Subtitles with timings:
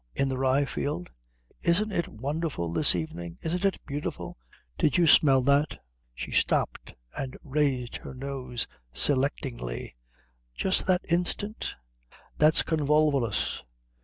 [0.15, 1.11] In the rye field.
[1.61, 4.35] Isn't it wonderful this evening isn't it beautiful?
[4.75, 5.77] Did you smell that?"
[6.15, 9.93] She stopped and raised her nose selectingly.
[10.55, 11.75] "Just that instant?
[12.39, 13.61] That's convolvulus."